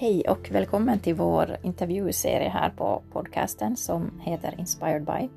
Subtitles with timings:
[0.00, 5.28] Hej och välkommen till vår intervjuserie här på podcasten som heter Inspired by.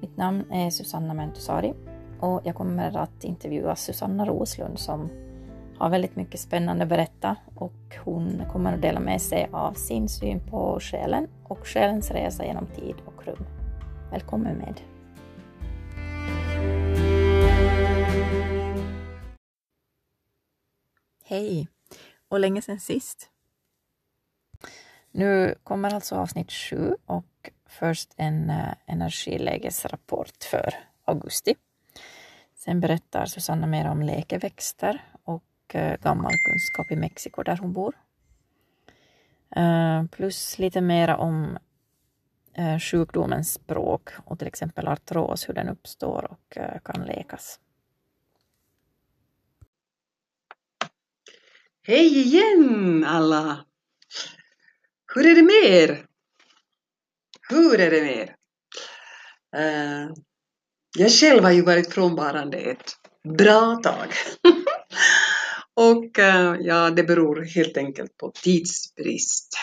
[0.00, 1.74] Mitt namn är Susanna Mentusari
[2.20, 5.08] och jag kommer att intervjua Susanna Roslund som
[5.78, 10.08] har väldigt mycket spännande att berätta och hon kommer att dela med sig av sin
[10.08, 13.46] syn på själen och själens resa genom tid och rum.
[14.10, 14.80] Välkommen med!
[21.24, 21.68] Hej!
[22.28, 23.30] Och länge sedan sist.
[25.12, 30.74] Nu kommer alltså avsnitt sju och först en uh, energilägesrapport för
[31.04, 31.54] augusti.
[32.54, 37.94] Sen berättar Susanna mer om läkeväxter och uh, gammal kunskap i Mexiko där hon bor.
[39.56, 41.58] Uh, plus lite mera om
[42.58, 47.60] uh, sjukdomens språk och till exempel artros, hur den uppstår och kan läkas.
[51.82, 53.64] Hej igen alla!
[55.14, 56.04] Hur är det med er?
[57.48, 58.34] Hur är det med er?
[59.56, 60.12] Uh,
[60.98, 62.92] jag själv har ju varit frånvarande ett
[63.38, 64.08] bra tag.
[65.74, 69.56] Och uh, ja, det beror helt enkelt på tidsbrist.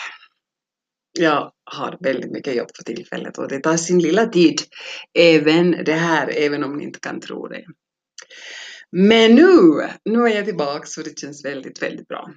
[1.18, 4.60] Jag har väldigt mycket jobb för tillfället och det tar sin lilla tid.
[5.18, 7.64] Även det här, även om ni inte kan tro det.
[8.92, 12.30] Men nu, nu är jag tillbaka och det känns väldigt, väldigt bra.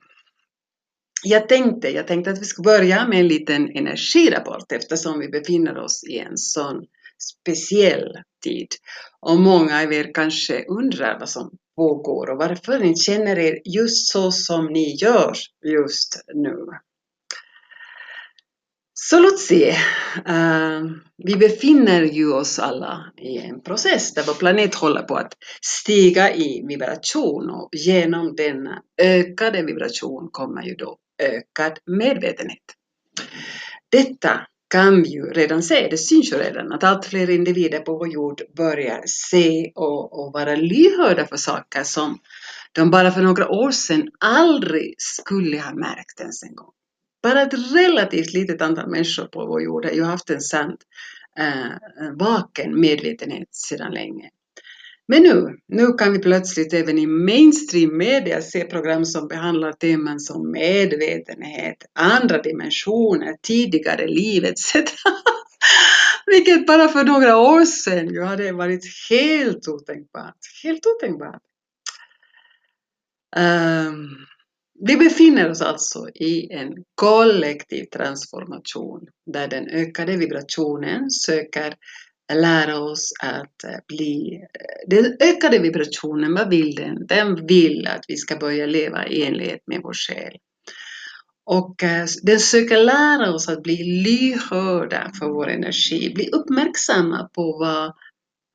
[1.23, 5.77] Jag tänkte, jag tänkte att vi ska börja med en liten energirapport eftersom vi befinner
[5.77, 6.85] oss i en sån
[7.21, 8.67] speciell tid.
[9.19, 14.11] Och många av er kanske undrar vad som pågår och varför ni känner er just
[14.11, 15.33] så som ni gör
[15.65, 16.57] just nu.
[18.93, 19.75] Så låt se.
[20.29, 25.33] Uh, vi befinner ju oss alla i en process där vår planet håller på att
[25.61, 32.63] stiga i vibration och genom denna ökade vibration kommer ju då ökad medvetenhet.
[33.91, 37.97] Detta kan vi ju redan se, det syns ju redan att allt fler individer på
[37.97, 42.19] vår jord börjar se och, och vara lyhörda för saker som
[42.71, 46.71] de bara för några år sedan aldrig skulle ha märkt ens en gång.
[47.23, 50.79] Bara ett relativt litet antal människor på vår jord har ju haft en sant
[51.39, 54.29] eh, vaken medvetenhet sedan länge.
[55.11, 60.19] Men nu, nu kan vi plötsligt även i mainstream media se program som behandlar teman
[60.19, 64.75] som medvetenhet, andra dimensioner, tidigare liv etc.
[66.25, 70.37] Vilket bara för några år sedan ju hade varit helt otänkbart.
[70.63, 71.41] Helt otänkbart.
[73.35, 74.09] Um,
[74.87, 79.01] vi befinner oss alltså i en kollektiv transformation
[79.33, 81.75] där den ökade vibrationen söker
[82.33, 84.35] lära oss att eh, bli...
[84.35, 87.07] Eh, den ökade vibrationen, vad vill den?
[87.07, 90.37] Den vill att vi ska börja leva i enlighet med vår själ.
[91.45, 97.57] Och eh, den söker lära oss att bli lyhörda för vår energi, bli uppmärksamma på
[97.59, 97.93] vad,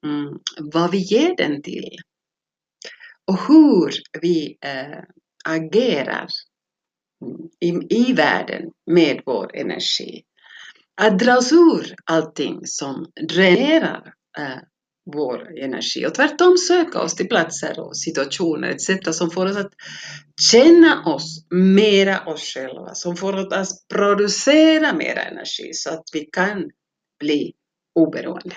[0.05, 1.97] mm, vad vi ger den till.
[3.27, 4.59] Och hur vi
[5.45, 6.29] agerar
[7.23, 10.25] mm, i, i världen med vår energi
[10.97, 14.59] att dra oss ur allting som dränerar eh,
[15.13, 19.17] vår energi och tvärtom söka oss till platser och situationer etc.
[19.17, 19.73] som får oss att
[20.51, 26.21] känna oss mera oss själva, som får oss att producera mera energi så att vi
[26.25, 26.71] kan
[27.21, 27.53] bli
[27.95, 28.57] oberoende.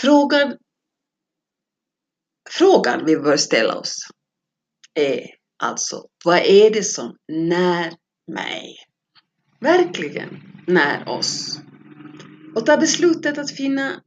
[0.00, 0.56] Frågan,
[2.50, 3.96] frågan vi bör ställa oss
[4.94, 5.26] är
[5.62, 7.92] alltså, vad är det som när
[8.32, 8.76] mig?
[9.60, 10.28] Verkligen
[10.66, 11.60] när oss
[12.54, 14.02] och ta beslutet att finna,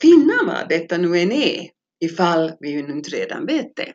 [0.00, 1.68] finna vad detta nu än är
[2.04, 3.92] ifall vi ju inte redan vet det.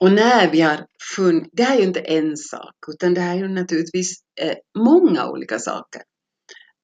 [0.00, 0.86] Och när vi har
[1.16, 4.54] funnit, det här är ju inte en sak utan det här är ju naturligtvis eh,
[4.78, 6.02] många olika saker.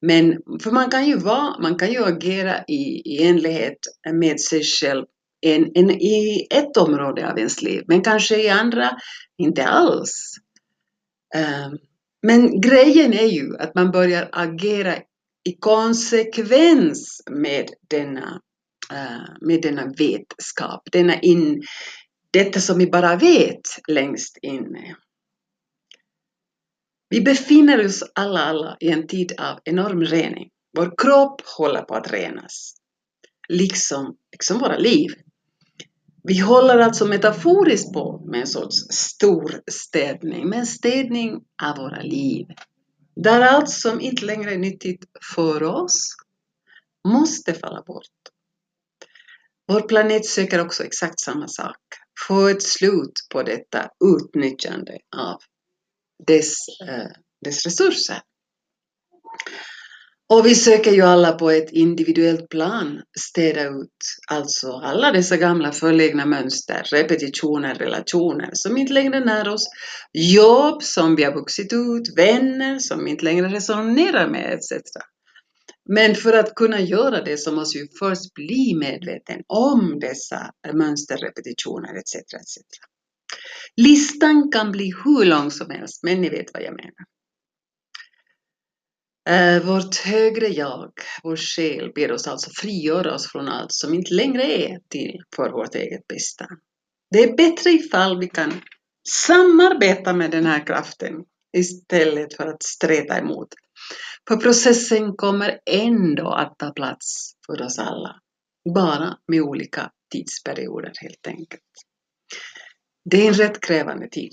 [0.01, 3.77] Men för man kan ju vara, man kan ju agera i, i enlighet
[4.13, 5.05] med sig själv
[5.41, 8.89] en, en, i ett område av ens liv men kanske i andra
[9.37, 10.35] inte alls.
[11.35, 11.77] Um,
[12.25, 14.95] men grejen är ju att man börjar agera
[15.49, 18.41] i konsekvens med denna,
[18.93, 21.63] eh, med denna vetskap, denna in,
[22.31, 24.95] detta som vi bara vet längst inne.
[27.09, 30.49] Vi befinner oss alla, alla i en tid av enorm rening.
[30.77, 32.75] Vår kropp håller på att renas,
[33.49, 35.09] liksom, liksom våra liv.
[36.27, 42.01] Vi håller alltså metaforiskt på med en sorts stor städning, med en städning av våra
[42.01, 42.47] liv.
[43.15, 45.03] Där allt som inte längre är nyttigt
[45.35, 46.15] för oss
[47.07, 48.05] måste falla bort.
[49.67, 51.77] Vår planet söker också exakt samma sak.
[52.27, 55.37] få ett slut på detta utnyttjande av
[56.27, 56.55] dess,
[56.87, 57.07] eh,
[57.45, 58.21] dess resurser.
[60.33, 63.97] Och vi söker ju alla på ett individuellt plan städa ut
[64.31, 69.67] alltså alla dessa gamla förlegna mönster, repetitioner, relationer som inte längre när oss,
[70.13, 74.81] jobb som vi har vuxit ut, vänner som inte längre resonerar med etc.
[75.89, 81.17] Men för att kunna göra det så måste vi först bli medveten om dessa mönster,
[81.17, 82.15] repetitioner etc.
[82.15, 82.57] etc.
[83.77, 87.14] Listan kan bli hur lång som helst, men ni vet vad jag menar.
[89.29, 90.91] Eh, vårt högre jag,
[91.23, 95.49] vår själ, ber oss alltså frigöra oss från allt som inte längre är till för
[95.49, 96.47] vårt eget bästa.
[97.11, 98.61] Det är bättre ifall vi kan
[99.09, 101.13] samarbeta med den här kraften
[101.57, 103.47] istället för att streta emot.
[104.27, 108.15] För processen kommer ändå att ta plats för oss alla,
[108.73, 111.61] bara med olika tidsperioder helt enkelt.
[113.09, 114.31] Det är en rätt krävande tid,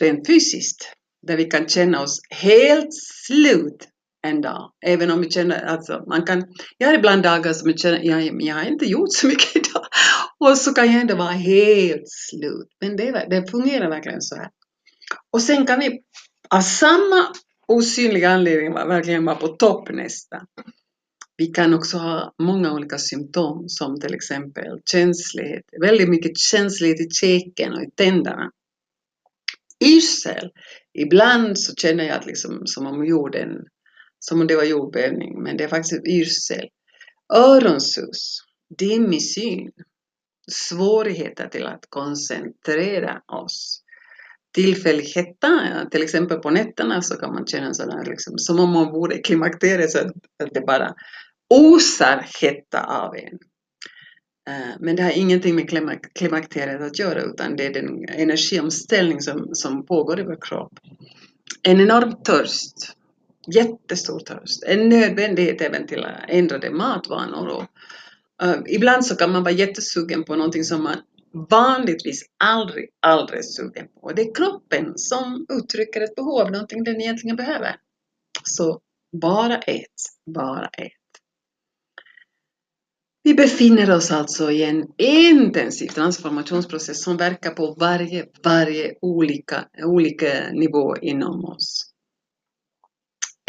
[0.00, 0.92] rent fysiskt,
[1.26, 3.88] där vi kan känna oss helt slut
[4.22, 4.72] en dag.
[4.86, 6.44] Även om vi känner, alltså man kan,
[6.78, 9.86] jag har ibland dagar som jag känner, jag, jag har inte gjort så mycket idag.
[10.38, 12.68] Och så kan jag ändå vara helt slut.
[12.80, 14.48] Men det, det fungerar verkligen så här.
[15.30, 16.00] Och sen kan vi
[16.50, 17.28] av samma
[17.68, 20.46] osynliga anledning verkligen vara på topp nästa.
[21.36, 27.10] Vi kan också ha många olika symptom som till exempel känslighet, väldigt mycket känslighet i
[27.10, 28.50] käken och i tänderna.
[29.84, 30.50] Yrsel.
[30.98, 33.48] Ibland så känner jag att liksom, som om jorden
[34.24, 36.68] som om det var jordbävning, men det är faktiskt yrsel.
[37.34, 38.38] Öronsus,
[38.78, 39.70] dimmig syn,
[40.50, 43.82] svårigheter till att koncentrera oss.
[44.54, 45.60] Tillfällig hetta,
[45.90, 49.22] till exempel på nätterna så kan man känna sådär liksom, som om man vore i
[49.22, 50.94] klimakteriet så att det bara
[51.50, 53.38] osar hetta av en.
[54.48, 55.68] Eh, men det har ingenting med
[56.14, 60.72] klimakteriet att göra utan det är den energiomställning som, som pågår i vår kropp.
[61.62, 62.96] En enorm törst
[63.46, 64.62] jättestor törst.
[64.66, 67.48] En nödvändighet även till ändrade matvanor.
[67.48, 67.64] Och,
[68.44, 70.96] uh, ibland så kan man vara jättesugen på någonting som man
[71.50, 74.12] vanligtvis aldrig, aldrig är sugen på.
[74.12, 77.76] Det är kroppen som uttrycker ett behov någonting den egentligen behöver.
[78.44, 78.80] Så
[79.20, 79.86] bara ät,
[80.34, 80.92] bara ät.
[83.24, 90.50] Vi befinner oss alltså i en intensiv transformationsprocess som verkar på varje, varje olika, olika
[90.52, 91.91] nivå inom oss.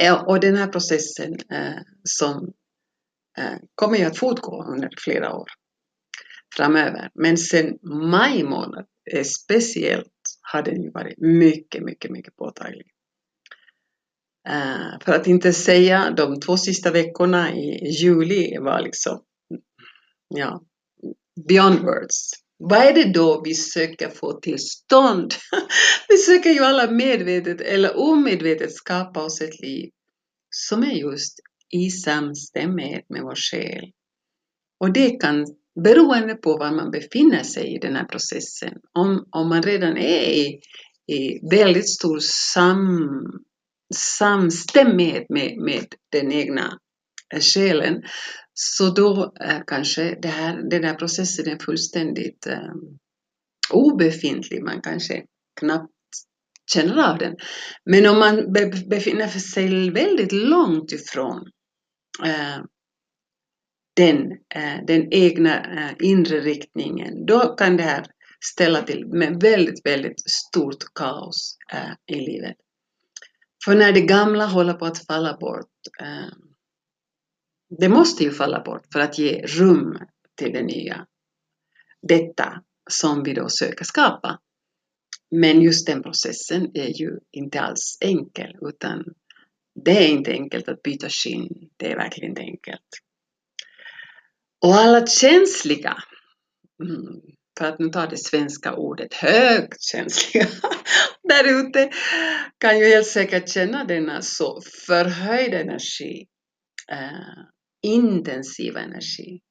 [0.03, 2.53] Eh, och den här processen eh, som
[3.38, 5.47] eh, kommer ju att fortgå under flera år
[6.55, 7.09] framöver.
[7.13, 10.07] Men sen maj månad eh, speciellt
[10.41, 12.88] har den ju varit mycket, mycket, mycket påtaglig.
[14.50, 19.23] Eh, för att inte säga de två sista veckorna i juli var liksom,
[20.27, 20.63] ja,
[21.47, 22.43] beyond words.
[22.57, 25.33] Vad är det då vi söker få till stånd?
[26.07, 29.89] vi söker ju alla medvetet eller omedvetet skapa oss ett liv
[30.50, 31.39] som är just
[31.73, 33.91] i samstämmighet med vår själ.
[34.79, 35.45] Och det kan,
[35.83, 40.21] beroende på var man befinner sig i den här processen, om, om man redan är
[40.21, 40.59] i,
[41.07, 43.23] i väldigt stor sam,
[43.95, 46.79] samstämmighet med, med den egna
[47.41, 48.03] själen,
[48.53, 52.98] så då är kanske det här, den här processen är fullständigt um,
[53.74, 54.63] obefintlig.
[54.63, 55.24] Man kanske
[55.60, 55.91] knappt
[56.74, 57.36] känner av den.
[57.86, 58.53] Men om man
[58.89, 61.38] befinner sig väldigt långt ifrån
[62.25, 62.63] uh,
[63.95, 68.05] den, uh, den egna uh, inre riktningen, då kan det här
[68.53, 71.57] ställa till med väldigt, väldigt stort kaos
[72.12, 72.55] i livet.
[73.65, 75.69] För när det gamla håller på att falla bort,
[77.80, 80.00] det måste ju falla bort för att ge rum
[80.36, 81.06] till det nya.
[82.01, 84.39] Detta som vi då söker skapa.
[85.32, 89.03] Men just den processen är ju inte alls enkel utan
[89.75, 91.70] det är inte enkelt att byta skinn.
[91.77, 92.88] Det är verkligen inte enkelt.
[94.65, 95.98] Och alla känsliga,
[96.84, 97.22] mm.
[97.58, 100.48] för att nu ta det svenska ordet högkänsliga
[101.24, 101.92] där ute,
[102.58, 106.27] kan ju helt säkert känna denna så förhöjda energi,
[106.92, 107.44] eh,
[107.84, 109.42] intensiva energi.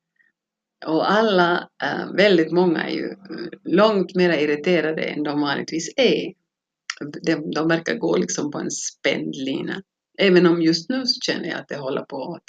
[0.86, 6.32] Och alla, eh, väldigt många är ju eh, långt mer irriterade än de vanligtvis är.
[7.22, 9.82] De, de verkar gå liksom på en spänd lina.
[10.18, 12.48] Även om just nu så känner jag att det håller på att,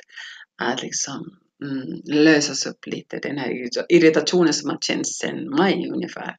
[0.69, 3.51] att liksom, mm, lösas upp lite, den här
[3.89, 6.35] irritationen som har känts sedan maj ungefär.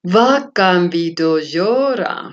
[0.00, 2.32] Vad kan vi då göra?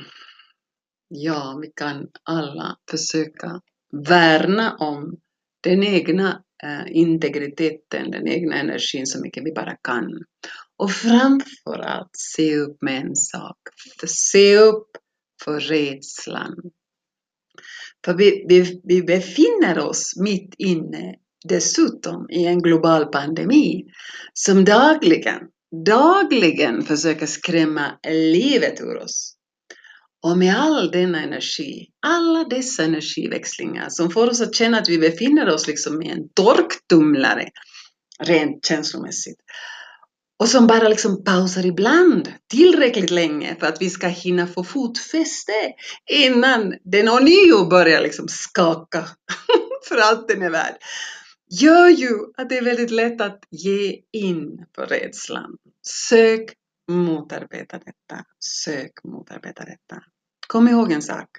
[1.08, 3.62] Ja, vi kan alla försöka
[4.08, 5.20] värna om
[5.66, 10.24] den egna Eh, integriteten, den egna energin så mycket vi bara kan.
[10.78, 13.58] Och framförallt, se upp med en sak.
[14.08, 14.88] Se upp
[15.44, 16.56] för rädslan.
[18.06, 21.16] För vi, vi, vi befinner oss mitt inne
[21.50, 23.86] dessutom i en global pandemi
[24.34, 25.40] som dagligen,
[25.86, 29.36] dagligen försöker skrämma livet ur oss.
[30.26, 34.98] Och med all denna energi, alla dessa energiväxlingar som får oss att känna att vi
[34.98, 37.50] befinner oss liksom i en torktumlare,
[38.24, 39.38] rent känslomässigt.
[40.40, 45.74] Och som bara liksom pausar ibland, tillräckligt länge för att vi ska hinna få fotfäste
[46.12, 49.08] innan den ånyo börjar liksom skaka
[49.88, 50.76] för allt den är värd.
[51.62, 55.58] Gör ju att det är väldigt lätt att ge in på rädslan.
[55.88, 56.54] Sök
[56.92, 58.26] motarbeta detta.
[58.40, 60.02] Sök motarbeta detta.
[60.48, 61.30] Kom ihåg en sak.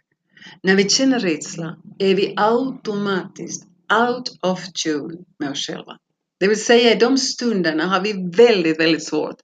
[0.62, 3.64] När vi känner rädsla är vi automatiskt
[4.08, 5.98] out of tune med oss själva.
[6.40, 9.36] Det vill säga i de stunderna har vi väldigt, väldigt svårt,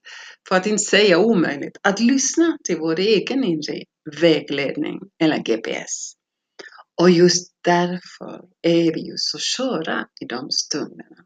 [0.48, 3.82] för att inte säga omöjligt, att lyssna till vår egen inre
[4.20, 6.12] vägledning eller GPS.
[7.00, 11.16] Och just därför är vi ju så sköra i de stunderna.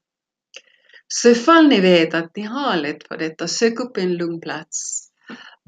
[1.09, 5.06] Så ifall ni vet att ni har lätt för detta, sök upp en lugn plats.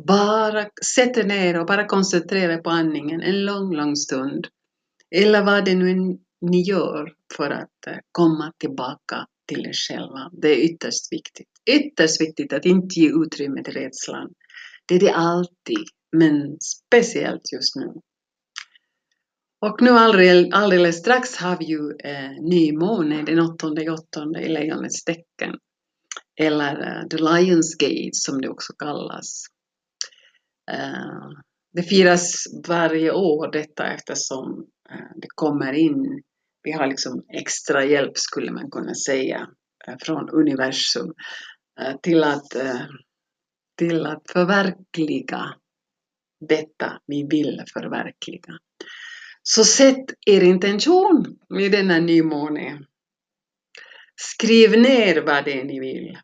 [0.06, 4.46] Bara sätt er ner och bara koncentrera er på andningen en lång, lång stund.
[5.10, 10.30] Eller vad det nu ni gör för att eh, komma tillbaka till er själva.
[10.32, 11.48] Det är ytterst viktigt.
[11.70, 14.32] Ytterst viktigt att inte ge utrymme till rädslan.
[14.86, 15.84] Det är det alltid,
[16.16, 17.94] men speciellt just nu.
[19.60, 25.04] Och nu alldeles, alldeles strax har vi ju eh, nymåne den åttonde åttonde i lejonets
[25.04, 25.54] tecken.
[26.40, 29.46] Eller eh, the Lions Gate som det också kallas.
[30.70, 31.30] Eh,
[31.72, 36.22] det firas varje år detta eftersom eh, det kommer in
[36.62, 39.48] vi har liksom extra hjälp skulle man kunna säga
[39.86, 41.14] eh, från universum
[42.02, 42.56] till att,
[43.78, 45.54] till att förverkliga
[46.48, 48.58] detta vi vill förverkliga.
[49.42, 52.80] Så sätt er intention med denna nymåne.
[54.16, 56.18] Skriv ner vad det är ni vill.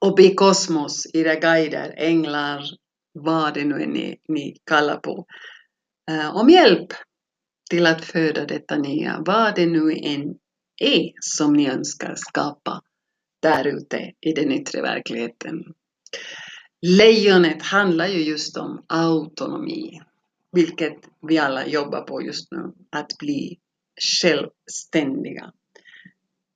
[0.00, 2.62] Och be kosmos, era guider, änglar,
[3.12, 5.26] vad det nu är ni, ni kallar på,
[6.32, 6.88] om hjälp
[7.70, 10.34] till att föda detta nya, vad det nu än
[10.80, 12.82] är som ni önskar skapa
[13.42, 15.64] där ute i den yttre verkligheten.
[16.86, 20.00] Lejonet handlar ju just om autonomi,
[20.52, 23.58] vilket vi alla jobbar på just nu, att bli
[24.20, 25.52] självständiga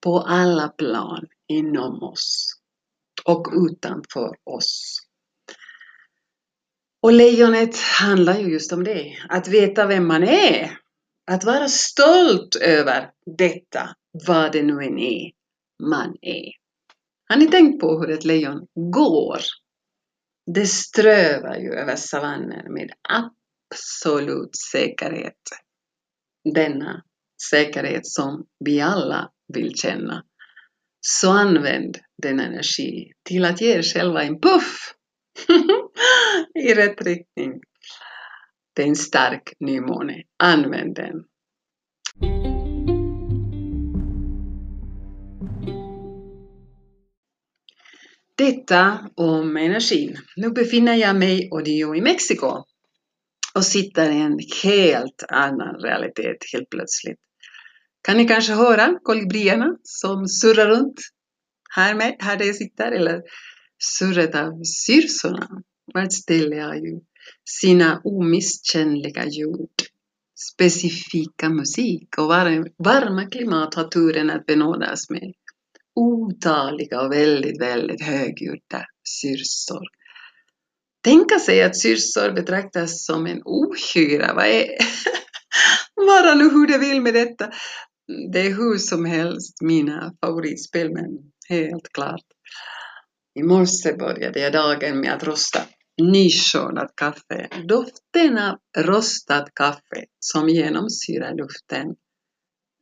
[0.01, 2.61] på alla plan inom oss
[3.25, 5.06] och utanför oss.
[7.03, 10.79] Och lejonet handlar ju just om det, att veta vem man är
[11.31, 13.89] att vara stolt över detta,
[14.27, 15.31] vad det nu än är
[15.83, 16.53] man är.
[17.29, 19.39] Har ni tänkt på hur ett lejon går?
[20.55, 25.41] Det strövar ju över savannen med absolut säkerhet.
[26.55, 27.03] Denna
[27.51, 30.25] säkerhet som vi alla vill känna.
[31.01, 34.96] Så använd den energi till att ge er själva en puff
[36.55, 37.61] i rätt riktning
[38.77, 40.23] det är en stark nymåne.
[40.37, 41.25] Använd den.
[48.35, 50.17] Detta om energin.
[50.37, 52.65] Nu befinner jag mig audio i Mexiko
[53.55, 57.19] och sitter i en helt annan realitet helt plötsligt.
[58.03, 61.01] Kan ni kanske höra kolibrierna som surrar runt
[61.71, 63.23] här, med, här där jag sitter eller
[63.79, 65.49] surret av syrsorna?
[65.95, 67.01] Vart ställer jag ju
[67.45, 69.71] sina omisskännliga ljud,
[70.55, 72.29] specifika musik och
[72.79, 75.33] varma klimat har turen att benådas med
[75.95, 79.87] otaliga och väldigt, väldigt högljudda syrsor.
[81.05, 84.67] Tänka sig att syrsor betraktas som en ohyra, vad är
[85.95, 87.51] vara nu hur det vill med detta.
[88.33, 91.19] Det är hur som helst mina favoritspel, men
[91.49, 92.25] helt klart.
[93.39, 95.61] I morse började jag dagen med att rosta
[96.03, 97.49] nyskördat kaffe.
[97.69, 101.95] Doften av rostat kaffe som genomsyrar luften.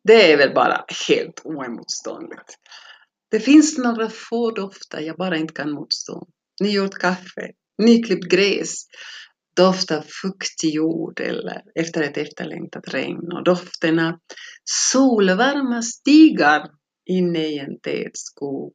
[0.05, 2.59] Det är väl bara helt oemotståndligt.
[3.31, 6.29] Det finns några få dofter jag bara inte kan motstå.
[6.61, 7.51] Nygjort kaffe,
[7.83, 8.75] nyklippt gräs,
[9.57, 14.19] doft av fuktig jord eller efter ett efterlängtat regn och doften av
[14.65, 16.71] solvarma stigar
[17.11, 18.75] inne i en tät skog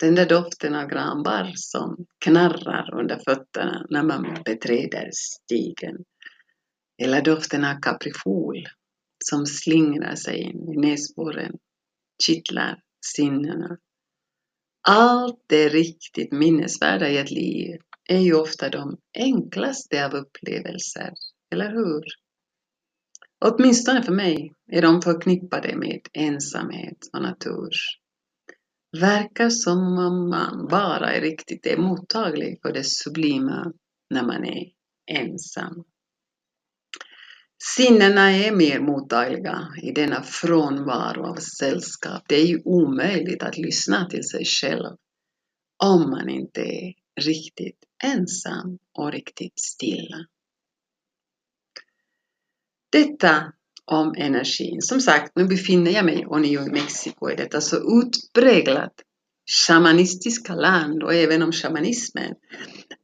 [0.00, 6.04] den där doften av granbarr som knarrar under fötterna när man beträder stigen.
[7.02, 8.66] Eller doften av kaprifol
[9.24, 11.58] som slingrar sig in i näsborren,
[12.26, 13.78] kittlar sinnena.
[14.88, 21.12] allt det riktigt minnesvärda i ett liv är ju ofta de enklaste av upplevelser,
[21.52, 22.04] eller hur?
[23.44, 27.70] Åtminstone för mig är de förknippade med ensamhet och natur.
[28.92, 33.72] Verkar som om man bara är riktigt är mottaglig för det sublima
[34.10, 34.72] när man är
[35.06, 35.84] ensam.
[37.76, 42.22] Sinnena är mer mottagliga i denna frånvaro av sällskap.
[42.28, 44.96] Det är ju omöjligt att lyssna till sig själv
[45.84, 50.26] om man inte är riktigt ensam och riktigt stilla.
[52.92, 53.52] Detta
[53.90, 54.82] om energin.
[54.82, 58.92] Som sagt, nu befinner jag mig ånyo i Mexiko, i detta så utpräglat
[59.66, 62.34] shamanistiska land och även om shamanismen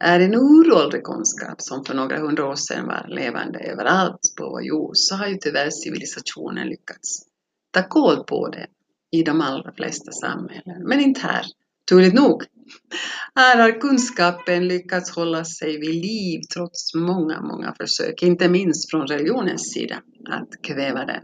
[0.04, 4.62] är en uråldrig kunskap som för några hundra år sedan var levande överallt på vår
[4.62, 7.22] jord så har ju tyvärr civilisationen lyckats
[7.70, 8.66] ta koll på det
[9.10, 11.44] i de allra flesta samhällen, men inte här.
[11.90, 12.42] Turligt nog.
[13.38, 19.06] Här har kunskapen lyckats hålla sig vid liv trots många, många försök, inte minst från
[19.06, 21.22] religionens sida, att kväva den.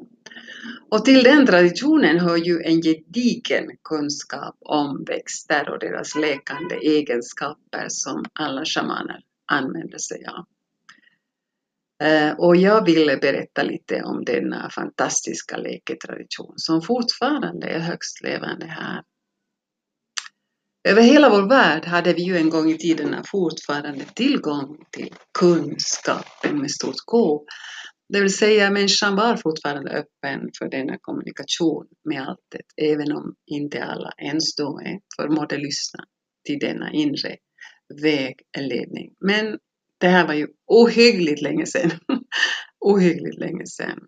[0.91, 7.87] Och till den traditionen hör ju en gedigen kunskap om växter och deras läkande egenskaper
[7.89, 9.21] som alla shamaner
[9.53, 10.45] använder sig av.
[12.09, 18.67] Eh, och jag ville berätta lite om denna fantastiska läketradition som fortfarande är högst levande
[18.67, 19.03] här.
[20.89, 26.59] Över hela vår värld hade vi ju en gång i tiden fortfarande tillgång till kunskapen
[26.59, 27.45] med stort K
[28.13, 33.85] det vill säga människan var fortfarande öppen för denna kommunikation med alltet, även om inte
[33.85, 34.81] alla ens då
[35.17, 36.05] förmådde lyssna
[36.45, 37.37] till denna inre
[38.03, 39.15] vägledning.
[39.21, 39.59] Men
[40.01, 41.91] det här var ju ohyggligt länge sedan.
[42.81, 43.99] ohyggligt länge sedan.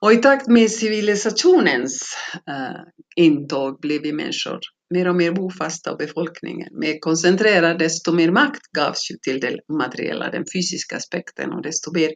[0.00, 2.16] Och i takt med civilisationens
[2.50, 2.80] uh,
[3.16, 8.62] intåg blev vi människor mer och mer bofasta och befolkningen mer koncentrerad, desto mer makt
[8.72, 12.10] gavs ju till det materiella, den fysiska aspekten och desto mer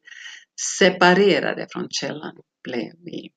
[0.79, 3.31] separerade från källan blev vi.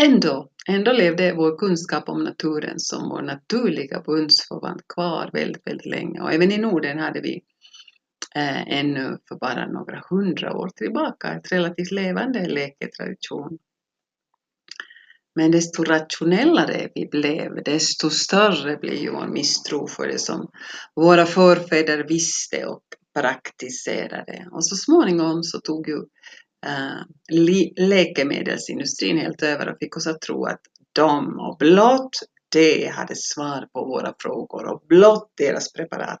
[0.00, 6.20] Ändå, ändå levde vår kunskap om naturen som vår naturliga bundsförvant kvar väldigt, väldigt länge
[6.20, 7.42] och även i Norden hade vi
[8.34, 13.58] eh, ännu för bara några hundra år tillbaka ett relativt levande läketradition.
[15.34, 20.48] Men desto rationellare vi blev, desto större blev ju vår misstro för det som
[20.94, 22.82] våra förfäder visste och
[23.18, 24.48] praktiserade.
[24.52, 25.98] Och så småningom så tog ju
[26.66, 30.60] äh, läkemedelsindustrin helt över och fick oss att tro att
[30.92, 32.16] de och blott
[32.52, 36.20] det hade svar på våra frågor och blott deras preparat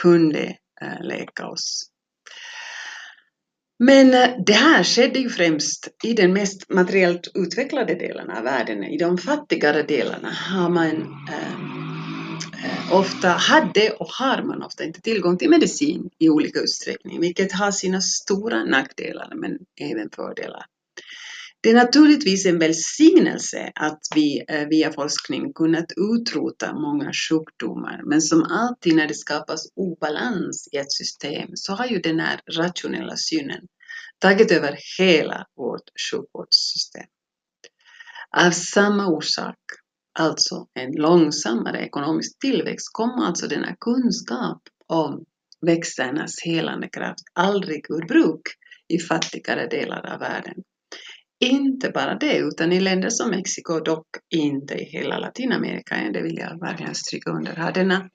[0.00, 1.89] kunde äh, läka oss.
[3.82, 8.84] Men eh, det här skedde ju främst i den mest materiellt utvecklade delen av världen.
[8.84, 10.86] I de fattigare delarna har man
[11.28, 11.52] eh,
[12.64, 17.52] eh, ofta hade och har man ofta inte tillgång till medicin i olika utsträckning, vilket
[17.52, 20.64] har sina stora nackdelar men även fördelar.
[21.62, 28.22] Det är naturligtvis en välsignelse att vi eh, via forskning kunnat utrota många sjukdomar, men
[28.22, 33.16] som alltid när det skapas obalans i ett system så har ju den här rationella
[33.16, 33.60] synen
[34.18, 37.06] tagit över hela vårt sjukvårdssystem.
[38.36, 39.56] Av samma orsak
[40.12, 45.24] alltså en långsammare ekonomisk tillväxt, kommer alltså denna kunskap om
[45.66, 48.42] växternas helande kraft aldrig ur bruk
[48.88, 50.54] i fattigare delar av världen.
[51.44, 56.38] Inte bara det, utan i länder som Mexiko, dock inte i hela Latinamerika, det vill
[56.38, 58.10] jag verkligen stryka under, har denna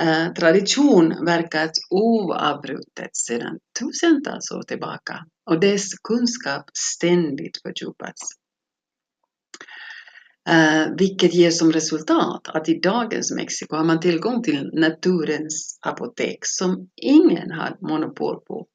[0.00, 8.22] eh, tradition verkat oavbrutet sedan tusentals år tillbaka och dess kunskap ständigt fördjupats.
[10.48, 16.38] Eh, vilket ger som resultat att i dagens Mexiko har man tillgång till naturens apotek
[16.42, 18.66] som ingen har monopol på,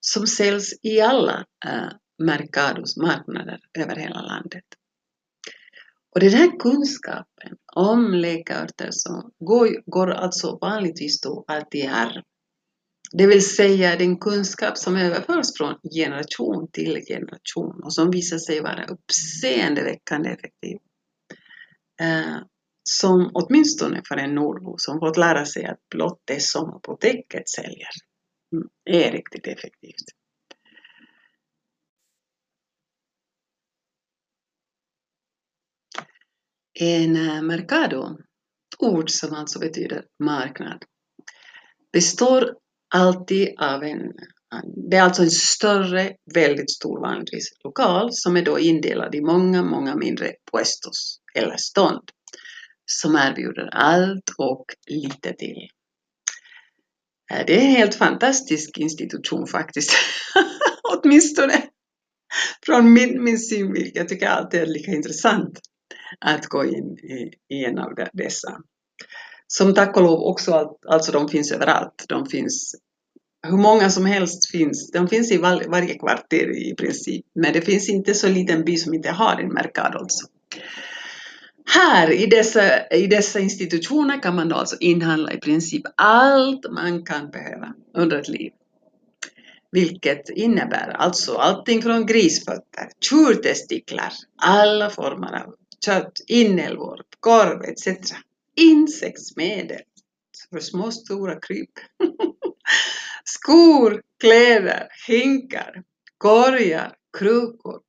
[0.00, 4.64] som säljs i alla eh, Mercados marknader över hela landet.
[6.14, 12.22] Och den här kunskapen om läkeörter som går, går alltså vanligtvis då alltid här.
[13.12, 18.60] Det vill säga den kunskap som överförs från generation till generation och som visar sig
[18.60, 20.78] vara uppseendeväckande effektiv
[22.00, 22.36] eh,
[22.90, 27.90] som åtminstone för en nordbo som fått lära sig att blott det som apoteket säljer
[28.52, 30.23] mm, är riktigt effektivt.
[36.80, 38.18] En eh, mercado,
[38.78, 40.84] ord som alltså betyder marknad,
[41.92, 42.56] består
[42.94, 44.12] alltid av en
[44.90, 49.62] det är alltså en större, väldigt stor vanligtvis lokal som är då indelad i många,
[49.62, 52.10] många mindre puestos eller stånd
[52.86, 55.68] som erbjuder allt och lite till.
[57.32, 59.92] Eh, det är en helt fantastisk institution faktiskt.
[60.92, 61.62] Åtminstone
[62.66, 63.92] från min, min synvinkel.
[63.94, 65.60] Jag tycker alltid det är lika intressant
[66.20, 68.60] att gå in i, i en av dessa.
[69.46, 72.04] Som tack och lov också, alltså de finns överallt.
[72.08, 72.74] De finns
[73.44, 74.90] hur många som helst finns.
[74.90, 77.26] De finns i var, varje kvarter i princip.
[77.34, 80.26] Men det finns inte så liten by som inte har en Mercado alltså.
[81.66, 87.04] Här i dessa, i dessa institutioner kan man då alltså inhandla i princip allt man
[87.04, 88.52] kan behöva under ett liv.
[89.72, 98.14] Vilket innebär alltså allting från grisfötter, tjurtestiklar, alla former av kött, inälvor, korv etc.
[98.56, 99.80] Insektsmedel
[100.50, 101.70] för små stora kryp.
[103.24, 105.82] Skor, kläder, hinkar,
[106.18, 107.80] korgar, krukor,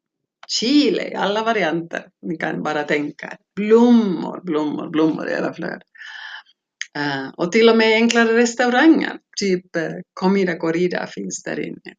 [0.48, 2.10] chile i alla varianter.
[2.22, 3.38] Ni kan bara tänka.
[3.56, 5.82] Blommor, blommor, blommor i överflöd.
[6.98, 11.96] Uh, eh, och till och med enklare restauranger, typ uh, Comida Corrida finns där inne.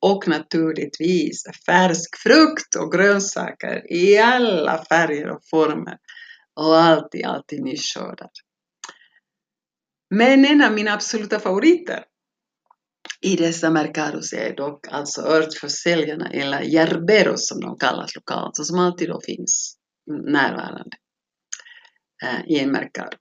[0.00, 5.98] Och naturligtvis färsk frukt och grönsaker i alla färger och former.
[6.60, 8.30] Och alltid, alltid nyskördad.
[10.10, 12.04] Men en av mina absoluta favoriter
[13.20, 18.78] i dessa mercados är dock alltså örtförsäljarna eller jerberos som de kallas lokalt, och som
[18.78, 20.96] alltid då finns närvarande
[22.24, 23.16] eh, i en mercado.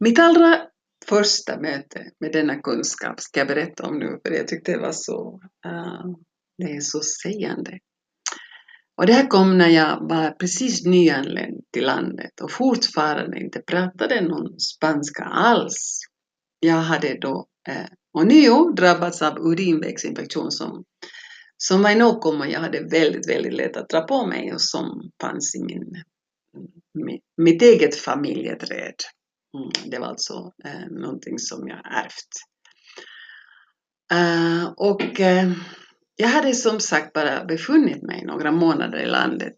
[0.00, 0.66] Mitt allra
[1.08, 4.92] första möte med denna kunskap ska jag berätta om nu, för jag tyckte det var
[4.92, 6.14] så, uh,
[6.58, 7.78] det är så sägande.
[8.96, 14.20] Och det här kom när jag var precis nyanländ till landet och fortfarande inte pratade
[14.20, 16.00] någon spanska alls.
[16.60, 17.86] Jag hade då eh,
[18.18, 20.84] ånyo drabbats av urinvägsinfektion som,
[21.56, 25.10] som var en åkomma jag hade väldigt, väldigt lätt att dra på mig och som
[25.20, 26.02] fanns i min,
[27.36, 28.94] mitt eget familjeträd.
[29.54, 32.32] Mm, det var alltså eh, någonting som jag ärvt.
[34.12, 35.52] Uh, och uh,
[36.16, 39.54] jag hade som sagt bara befunnit mig några månader i landet.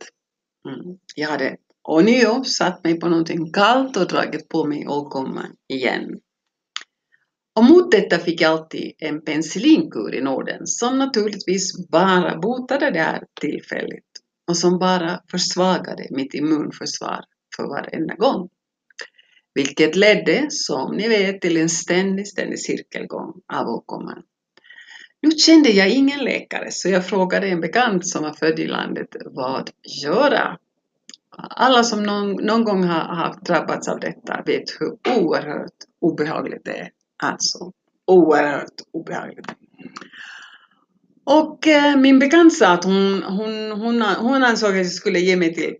[0.69, 0.99] Mm.
[1.17, 1.57] Jag hade
[1.89, 6.21] ånyo satt mig på någonting kallt och dragit på mig åkomman igen.
[7.57, 13.03] Och mot detta fick jag alltid en penicillinkur i Norden som naturligtvis bara botade det
[13.03, 14.11] här tillfälligt
[14.49, 17.25] och som bara försvagade mitt immunförsvar
[17.57, 18.49] för varenda gång.
[19.55, 24.23] Vilket ledde, som ni vet, till en ständig, ständig cirkelgång av åkomman.
[25.23, 29.17] Nu kände jag ingen läkare så jag frågade en bekant som var född i landet
[29.25, 29.71] vad
[30.05, 30.59] göra?
[31.37, 36.79] Alla som någon, någon gång har, har drabbats av detta vet hur oerhört obehagligt det
[36.79, 36.91] är.
[37.23, 37.73] Alltså
[38.07, 39.47] oerhört obehagligt.
[41.25, 45.37] Och eh, min bekant sa att hon, hon, hon, hon ansåg att jag skulle ge
[45.37, 45.77] mig till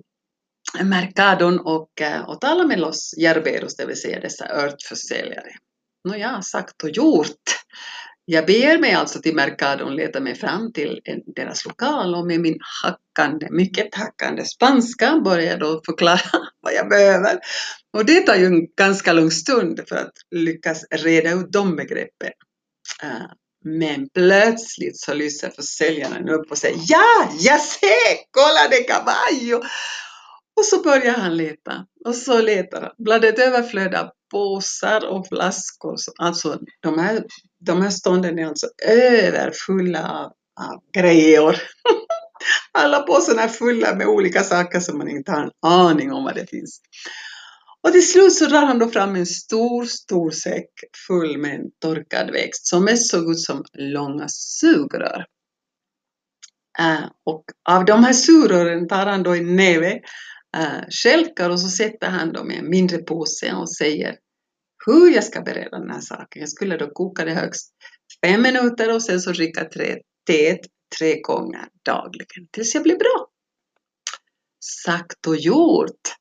[0.83, 5.51] Mercadon och, eh, och tala med Los Jerberos, det vill säga dessa örtförsäljare.
[6.09, 7.37] Nåja, sagt och gjort.
[8.25, 12.41] Jag beger mig alltså till Mercadon, letar mig fram till en, deras lokal och med
[12.41, 16.21] min hackande, mycket hackande spanska börjar jag då förklara
[16.61, 17.39] vad jag behöver.
[17.97, 22.33] Och det tar ju en ganska lång stund för att lyckas reda ut de begreppen.
[23.03, 23.27] Eh,
[23.65, 29.65] men plötsligt så lyser försäljaren upp och säger Ja, jag ser, kolla det caballo!
[30.61, 35.29] Och så börjar han leta och så letar han bland ett överflöd av påsar och
[35.29, 35.97] flaskor.
[36.19, 37.25] Alltså de här,
[37.67, 40.33] de här stånden är alltså överfulla av,
[40.67, 41.63] av grejer.
[42.79, 46.35] Alla påsarna är fulla med olika saker som man inte har en aning om vad
[46.35, 46.81] det finns.
[47.83, 50.71] Och till slut så drar han då fram en stor, stor säck
[51.07, 55.27] full med en torkad växt som är så ut som långa sugrör.
[56.79, 60.01] Äh, och av de här sugrören tar han då en näve
[60.57, 64.17] äh, skälkar och så sätter han dem i en mindre påse och säger
[64.87, 66.41] hur jag ska bereda den här saken.
[66.41, 67.71] Jag skulle då koka det högst
[68.25, 69.65] fem minuter och sen så dricka
[70.27, 70.61] teet
[70.99, 73.27] tre gånger dagligen tills jag blir bra.
[74.85, 76.15] Sagt och gjort.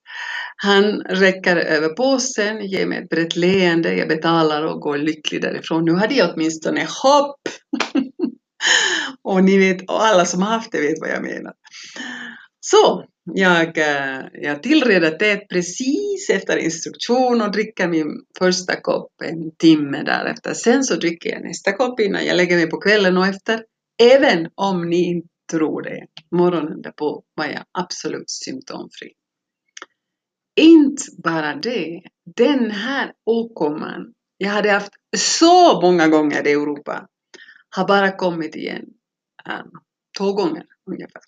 [0.55, 5.85] Han räcker över påsen, ger mig ett brett leende, jag betalar och går lycklig därifrån.
[5.85, 7.41] Nu hade jag åtminstone hopp!
[9.21, 11.53] och ni vet, och alla som har haft det vet vad jag menar.
[12.71, 19.55] Så, jag, eh, jag tillreder teet precis efter instruktion och dricker min första kopp en
[19.55, 20.53] timme därefter.
[20.53, 23.63] Sen så dricker jag nästa kopp innan jag lägger mig på kvällen och efter.
[24.03, 29.12] Även om ni inte tror det, morgonen därpå var jag absolut symptomfri.
[30.60, 32.01] Inte bara det,
[32.36, 37.08] den här åkomman jag hade haft så många gånger i Europa
[37.75, 38.86] har bara kommit igen
[39.49, 39.71] um,
[40.17, 41.21] två gånger ungefär.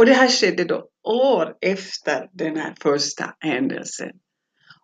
[0.00, 4.10] Och det här skedde då år efter den här första händelsen.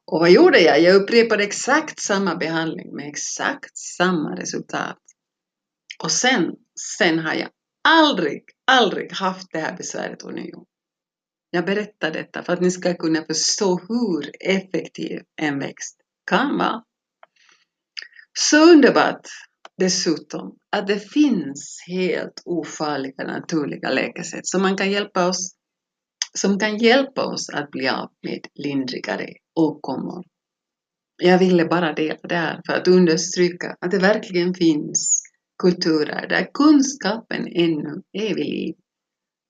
[0.05, 0.81] Och vad gjorde jag?
[0.81, 4.99] Jag upprepade exakt samma behandling med exakt samma resultat.
[6.03, 6.53] Och sen,
[6.99, 7.49] sen har jag
[7.89, 10.67] aldrig, aldrig haft det här besväret ånyo.
[11.51, 15.97] Jag berättar detta för att ni ska kunna förstå hur effektiv en växt
[16.31, 16.83] kan vara.
[18.33, 19.29] Så underbart
[19.79, 25.57] dessutom att det finns helt ofarliga naturliga läkesätt som man kan hjälpa oss
[26.39, 30.25] som kan hjälpa oss att bli av med lindrigare åkommor.
[31.23, 35.23] Jag ville bara dela det här för att understryka att det verkligen finns
[35.63, 38.75] kulturer där kunskapen ännu är vid liv.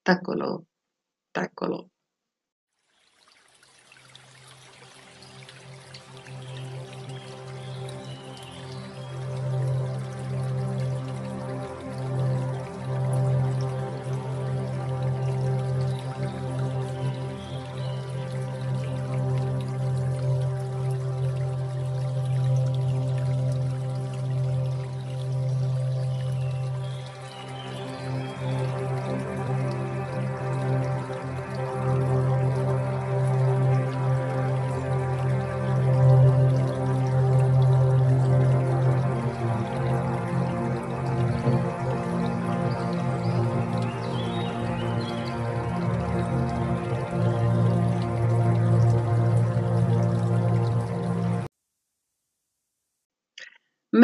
[0.02, 0.64] Tack och lov.
[1.32, 1.88] Tack och lov.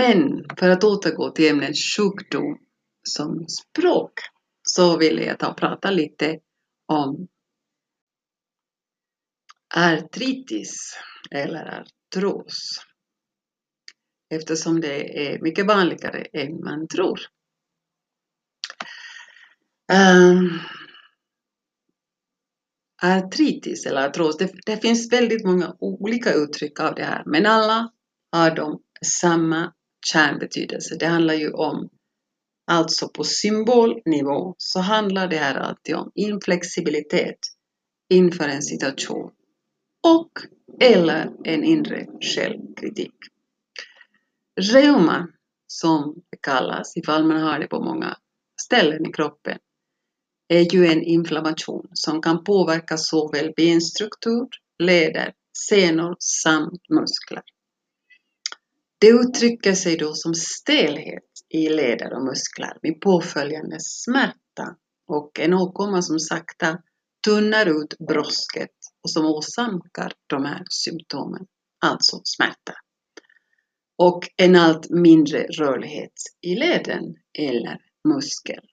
[0.03, 2.59] Men för att återgå till ämnet sjukdom
[3.09, 4.12] som språk
[4.62, 6.38] så vill jag ta och prata lite
[6.88, 7.29] om
[9.75, 10.99] artritis
[11.31, 12.85] eller artros
[14.35, 17.21] eftersom det är mycket vanligare än man tror.
[19.93, 20.61] Um,
[23.03, 27.93] artritis eller artros, det, det, finns väldigt många olika uttryck av det här men alla
[28.33, 29.73] har de samma
[30.07, 30.97] kärnbetydelse.
[30.97, 31.88] Det handlar ju om,
[32.67, 37.38] alltså på symbolnivå, så handlar det här alltid om inflexibilitet
[38.11, 39.33] inför en situation
[40.07, 40.31] och
[40.81, 43.15] eller en inre självkritik.
[44.61, 45.29] Reuma,
[45.67, 48.17] som det kallas ifall man har det på många
[48.61, 49.59] ställen i kroppen,
[50.49, 55.33] är ju en inflammation som kan påverka såväl benstruktur, leder,
[55.69, 57.43] senor samt muskler.
[59.03, 64.77] Det uttrycker sig då som stelhet i leder och muskler med påföljande smärta
[65.09, 66.79] och en åkomma som sakta
[67.25, 68.71] tunnar ut brosket
[69.03, 71.47] och som åsamkar de här symptomen,
[71.85, 72.75] alltså smärta.
[73.99, 77.03] Och en allt mindre rörlighet i leden
[77.38, 78.65] eller muskel.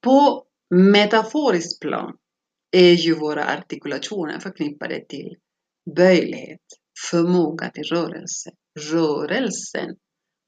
[0.00, 2.16] På metaforiskt plan
[2.70, 5.36] är ju våra artikulationer förknippade till
[5.96, 6.60] böjlighet,
[7.10, 9.96] förmåga till rörelse rörelsen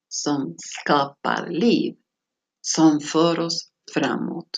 [0.08, 1.96] som skapar liv,
[2.60, 4.50] som för oss framåt.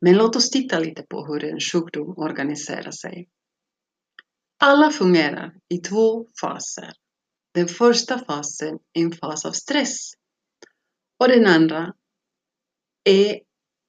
[0.00, 3.28] Men låt oss titta lite på hur en sjukdom organiserar sig.
[4.58, 6.92] Alla fungerar i två faser.
[7.54, 10.12] Den första fasen är en fas av stress
[11.18, 11.94] och den andra
[13.04, 13.40] är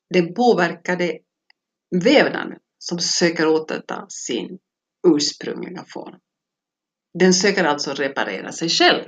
[0.10, 1.20] den påverkade
[2.04, 4.60] vävnaden som söker återta sin
[5.08, 6.20] ursprungliga form.
[7.20, 9.04] Den söker alltså reparera sig själv.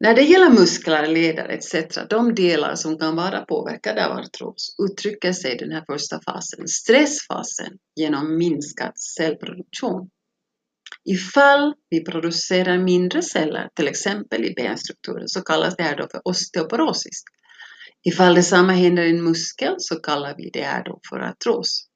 [0.00, 1.74] När det gäller muskler, leder etc.,
[2.10, 7.78] de delar som kan vara påverkade av artros uttrycker sig den här första fasen, stressfasen,
[7.96, 10.10] genom minskad cellproduktion.
[11.04, 16.20] Ifall vi producerar mindre celler, till exempel i benstrukturen, så kallas det här då för
[16.24, 17.22] osteoporosis.
[18.02, 21.86] Ifall detsamma händer i en muskel så kallar vi det här då för artros.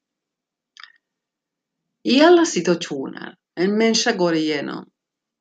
[2.02, 4.88] I alla situationer en människa går igenom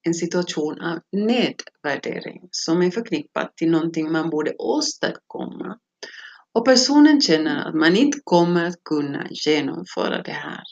[0.06, 5.80] en situation av nedvärdering som är förknippat till någonting man borde åstadkomma
[6.54, 10.64] och personen känner att man inte kommer att kunna genomföra det här.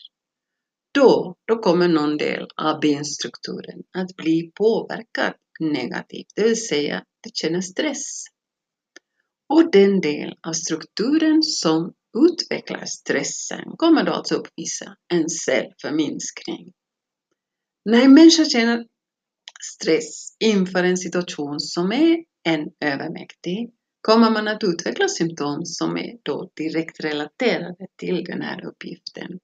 [0.94, 7.36] Då, då kommer någon del av benstrukturen att bli påverkad negativt, det vill säga det
[7.36, 8.24] känner stress.
[9.54, 11.94] Och den del av strukturen som
[12.30, 16.74] utvecklar stressen kommer då alltså uppvisa en cellförminskning.
[17.86, 18.86] När en människa känner
[19.64, 26.18] stress inför en situation som är en övermäktig kommer man att utveckla symptom som är
[26.24, 29.40] då direkt relaterade till den här uppgiften.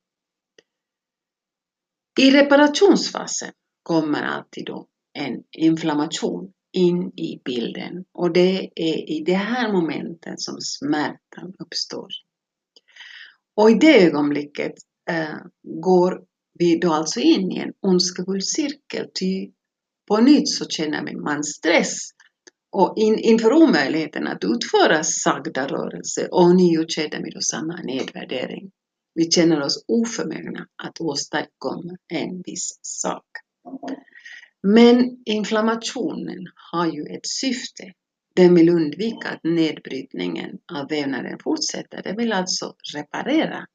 [2.19, 3.51] I reparationsfasen
[3.83, 10.41] kommer alltid då en inflammation in i bilden och det är i det här momentet
[10.41, 12.07] som smärtan uppstår.
[13.55, 14.73] Och i det ögonblicket
[15.09, 16.23] eh, går
[16.59, 19.51] vi då alltså in i en ondskefull cirkel, ty
[20.07, 22.09] på nytt så känner man stress
[22.71, 28.71] och in, inför omöjligheten att utföra sagda rörelse och ånyo känner vi då samma nedvärdering.
[29.15, 33.25] Vi känner oss oförmögna att åstadkomma en viss sak.
[34.63, 37.83] Men inflammationen har ju ett syfte.
[38.35, 42.03] Den vill undvika att nedbrytningen av vävnaden fortsätter.
[42.03, 43.65] Den vill alltså reparera.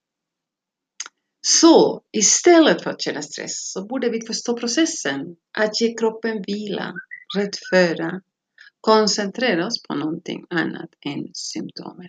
[1.46, 6.94] Så istället för att känna stress så borde vi förstå processen, att ge kroppen vila,
[7.36, 8.20] rättföra,
[8.80, 12.08] koncentrera oss på någonting annat än symptomen.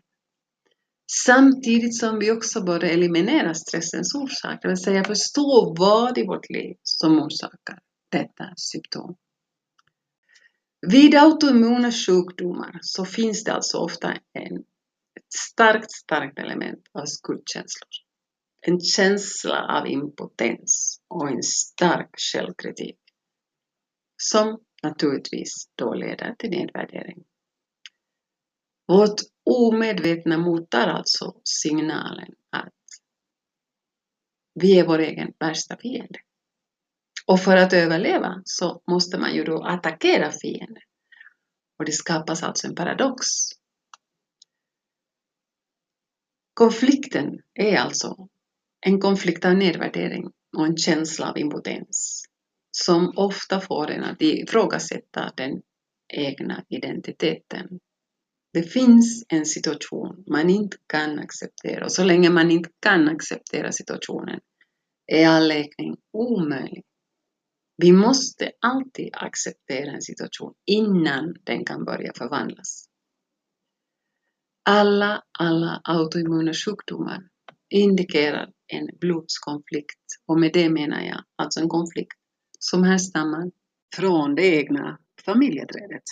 [1.26, 6.50] Samtidigt som vi också bör eliminera stressens orsak, det vill säga förstå vad i vårt
[6.50, 7.80] liv som orsakar
[8.12, 9.16] detta symptom.
[10.88, 14.58] Vid autoimmuna sjukdomar så finns det alltså ofta en,
[15.18, 17.90] ett starkt, starkt element av skuldkänslor.
[18.66, 23.00] En känsla av impotens och en stark självkritik.
[24.18, 27.24] Som naturligtvis då leder till nedvärdering.
[28.88, 32.74] Vårt omedvetna mottar alltså signalen att
[34.54, 36.20] vi är vår egen värsta fiende.
[37.28, 40.84] Och för att överleva så måste man ju då attackera fienden.
[41.80, 43.26] Och det skapas alltså en paradox.
[46.54, 48.30] Konflikten är alltså
[48.86, 52.26] en konflikt av nedvärdering och en känsla av impotens
[52.72, 55.62] som ofta får en att ifrågasätta den
[56.14, 57.80] egna identiteten.
[58.54, 63.72] Det finns en situation man inte kan acceptera och så länge man inte kan acceptera
[63.72, 64.40] situationen
[65.08, 66.84] är all läkning omöjlig.
[67.78, 72.86] Vi måste alltid acceptera en situation innan den kan börja förvandlas.
[74.66, 77.30] Alla, alla autoimmuna sjukdomar
[77.74, 82.18] indikerar en blodskonflikt och med det menar jag alltså en konflikt
[82.60, 83.52] som härstammar
[83.96, 86.04] från det egna familjeträdet.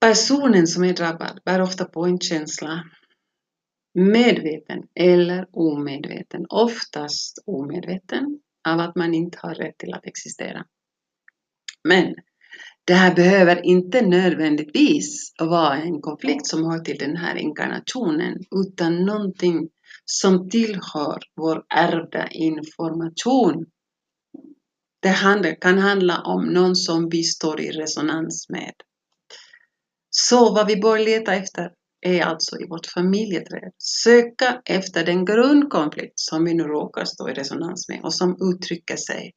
[0.00, 2.84] Personen som är drabbad bär ofta på en känsla,
[3.94, 10.66] medveten eller omedveten, oftast omedveten, av att man inte har rätt till att existera.
[11.88, 12.14] Men
[12.84, 19.04] det här behöver inte nödvändigtvis vara en konflikt som hör till den här inkarnationen, utan
[19.04, 19.68] någonting
[20.04, 23.66] som tillhör vår ärvda information.
[25.02, 28.72] Det kan handla om någon som vi står i resonans med.
[30.10, 36.18] Så vad vi bör leta efter är alltså i vårt familjeträd söka efter den grundkonflikt
[36.18, 39.32] som vi nu råkar stå i resonans med och som uttrycker sig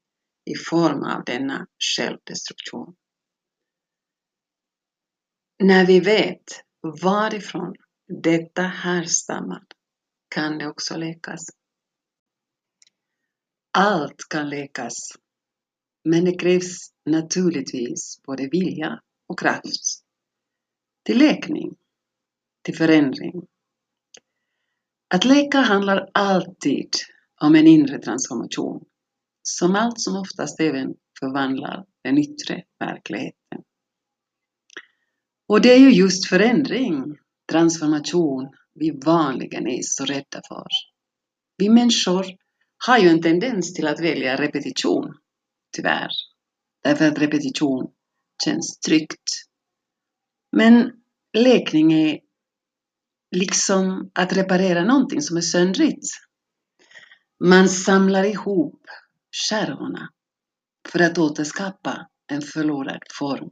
[0.45, 1.65] i form av denna
[1.97, 2.95] självdestruktion.
[5.63, 6.43] När vi vet
[7.03, 7.75] varifrån
[8.23, 9.63] detta härstammar
[10.35, 11.41] kan det också läkas.
[13.71, 14.93] Allt kan läkas,
[16.03, 20.03] men det krävs naturligtvis både vilja och kraft
[21.03, 21.75] till läkning
[22.61, 23.47] till förändring.
[25.13, 26.89] Att läka handlar alltid
[27.41, 28.85] om en inre transformation
[29.41, 33.63] som allt som oftast även förvandlar den yttre verkligheten.
[35.47, 37.17] Och det är ju just förändring,
[37.51, 40.67] transformation, vi vanligen är så rädda för.
[41.57, 42.25] Vi människor
[42.85, 45.13] har ju en tendens till att välja repetition,
[45.75, 46.09] tyvärr.
[46.83, 47.87] Därför att repetition
[48.45, 49.45] känns tryggt.
[50.51, 50.91] Men
[51.33, 52.19] läkning är
[53.35, 56.07] liksom att reparera någonting som är söndrigt.
[57.43, 58.81] Man samlar ihop
[59.49, 60.09] skärvorna
[60.89, 63.49] för att återskapa en förlorad form.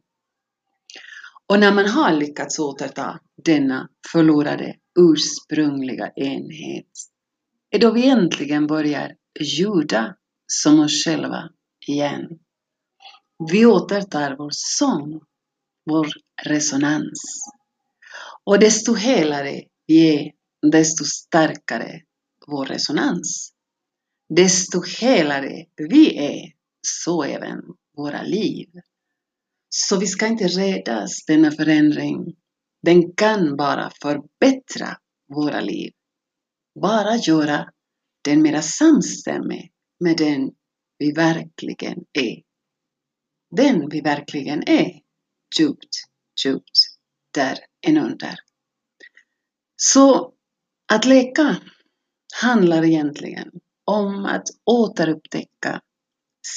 [1.47, 6.91] Och när man har lyckats återta denna förlorade ursprungliga enhet
[7.69, 10.15] är då vi äntligen börjar ljuda
[10.47, 11.49] som oss själva
[11.87, 12.39] igen.
[13.51, 15.21] Vi återtar vår sång,
[15.85, 16.07] vår
[16.43, 17.21] resonans.
[18.43, 20.31] Och desto helare vi är,
[20.71, 22.01] desto starkare
[22.47, 23.53] vår resonans.
[24.35, 26.53] Desto helare vi är,
[26.87, 27.59] så även
[27.97, 28.69] våra liv.
[29.75, 32.35] Så vi ska inte rädas denna förändring.
[32.81, 34.97] Den kan bara förbättra
[35.35, 35.91] våra liv.
[36.81, 37.69] Bara göra
[38.23, 40.51] den mera samstämmig med den
[40.97, 42.41] vi verkligen är.
[43.55, 45.01] Den vi verkligen är,
[45.59, 45.89] djupt,
[46.45, 46.79] djupt
[47.33, 48.35] där inunder.
[49.75, 50.33] Så
[50.93, 51.57] att leka
[52.41, 53.51] handlar egentligen
[53.85, 55.81] om att återupptäcka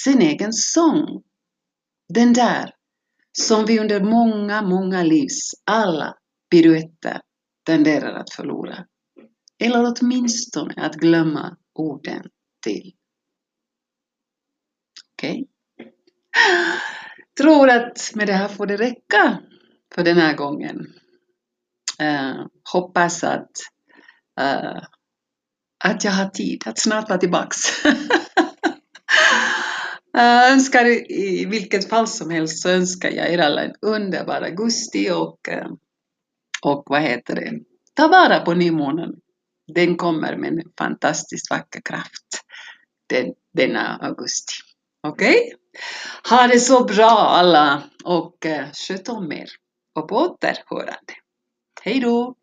[0.04, 1.22] sin egen sång.
[2.08, 2.76] Den där
[3.40, 6.14] som vi under många, många livs alla
[6.50, 7.20] piruetter
[7.66, 8.84] tenderar att förlora.
[9.58, 12.22] Eller åtminstone att glömma orden
[12.62, 12.92] till.
[15.14, 15.30] Okej?
[15.32, 15.92] Okay?
[17.40, 19.38] Tror att med det här får det räcka
[19.94, 20.86] för den här gången.
[22.02, 23.50] Uh, hoppas att,
[24.40, 24.82] uh,
[25.84, 27.56] att jag har tid att snart vara tillbaks.
[30.18, 35.10] Jag önskar i vilket fall som helst så önskar jag er alla en underbar augusti
[35.10, 35.66] och, eh,
[36.62, 37.52] och vad heter det,
[37.94, 39.10] ta vara på nymånen.
[39.74, 42.42] Den kommer med en fantastiskt vacker kraft
[43.06, 44.52] den, denna augusti.
[45.08, 45.36] Okej?
[45.36, 45.52] Okay?
[46.30, 49.48] Ha det så bra alla och eh, sköt om er
[49.94, 51.14] och på återhörande.
[51.82, 52.34] Hej då!